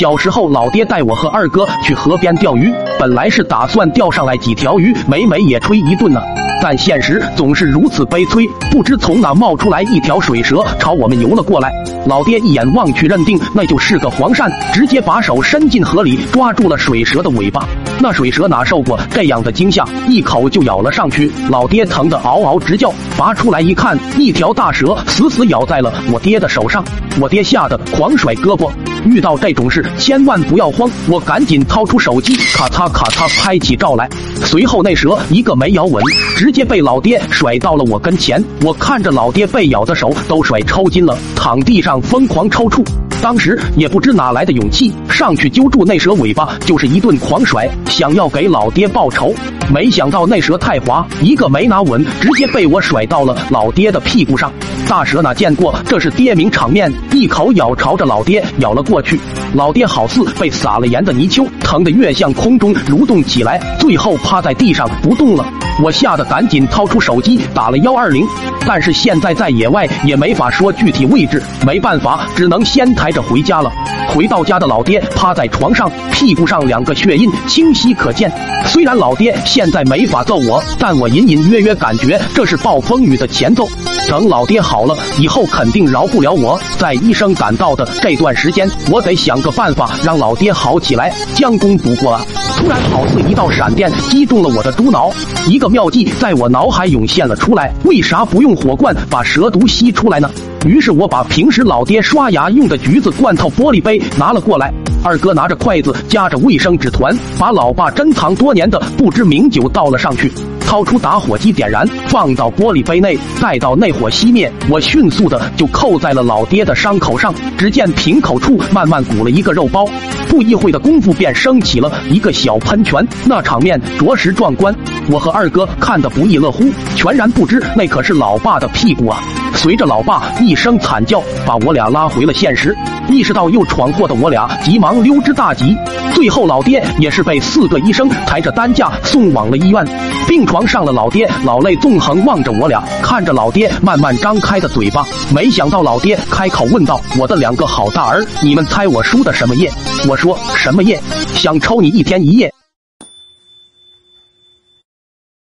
[0.00, 6.22] 小时候，老爹带我和二哥去河边钓鱼，本来是打算钓上来几条鱼，美美也吹一顿呢。
[6.62, 11.70] 但现实总是如此悲催，不知从哪冒出来一条水蛇，朝我们游了过来。
[12.06, 17.68] 老爹一眼望去，认定那就是个黄鳝，直接把手伸进河里，抓住了水蛇的尾巴。
[18.00, 21.30] 那水蛇哪受过这样的惊吓，一口就咬了上去。
[21.50, 26.82] 老爹疼得嗷嗷直叫，拔出来一看，一条大蛇死死咬在了我爹的手上。
[27.20, 28.70] 我爹吓得狂甩胳膊。
[29.04, 34.08] 遇到这种事千万不要慌，我赶紧掏出手机，咔嚓咔嚓拍起照来。
[34.44, 36.02] 随后那蛇一个没咬稳，
[36.36, 38.42] 直接被老爹甩到了我跟前。
[38.62, 42.84] 我看着老爹被咬的手都甩抽筋了，躺地上疯狂抽搐。
[43.22, 49.34] 当时也不知哪来的勇气，上去揪住那蛇尾巴，就是一顿狂甩，想要给老爹报仇。
[49.72, 54.50] 没想到那蛇太滑，一个没拿稳，直接被我甩到了老爹的屁股上。
[54.90, 59.20] 大蛇哪见过这是爹名场面，一口咬朝着老爹咬了过去。
[59.54, 65.46] 老爹好似被撒了盐的泥鳅，疼得越向空中蠕动起来，最后趴在地上不动了。
[65.80, 68.26] 我吓得赶紧掏出手机打了幺二零，
[68.66, 73.70] 但是现在在野外也没法说具体位置，没办法，只能先抬着回家了。
[74.08, 78.28] 回到家的老爹趴在床上，屁股上两个血印清晰可见。
[78.66, 83.68] 虽然老爹现在没法揍我，但我隐隐约约感觉这是暴风雨的前奏。
[84.08, 86.58] 等老爹好好了以后，肯定饶不了我。
[86.78, 92.24] 在医生赶到的这段时间，我得想个办法让老爹好起来，将功补过啊！
[92.56, 95.10] 突然，好似一道闪电击中了我的猪脑，
[95.46, 100.30] 一个妙计在我脑海涌现了出来：为啥不用火罐把蛇毒吸出来呢？
[100.64, 104.72] 于是我把平时老爹刷牙用的橘子罐头玻璃杯拿了过来，
[105.04, 110.32] 二哥拿着筷子夹着卫生纸团，把老爸珍藏多年的不知名酒倒了上去，
[110.70, 117.34] 掏出打火机点燃，放到玻璃杯内，待到内火熄灭，我迅速的就扣在了老爹的伤口上。
[117.58, 119.84] 只见瓶口处慢慢鼓了一个肉包，
[120.28, 124.72] 不一会的功夫便升起了一个小喷泉，那场面着实壮观。
[125.10, 129.20] 我和二哥看得不亦乐乎，全然不知那可是老爸的屁股啊！
[129.62, 132.74] 随着老爸一声惨叫，把我俩拉回了现实。
[133.10, 135.76] 意识到又闯祸的我俩，急忙溜之大吉。
[136.14, 139.86] 最后老爹也是被四个医生抬着担架送往了医院。
[140.26, 149.70] 病床上了老爹，老泪纵横望着我俩，看着老爹慢慢张开的嘴巴，没想到老爹开口问道：“我的两个好大儿，你们猜我输的什么业？”
[150.08, 150.98] 我说：“什么业？
[151.34, 152.50] 想抽你一天一夜。”